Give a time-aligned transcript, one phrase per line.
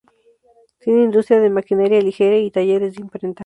[0.79, 3.39] Tiene industria de maquinaria ligera y talleres de imprenta.